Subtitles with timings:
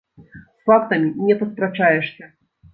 [0.21, 2.35] З фактамі не паспрачаешся!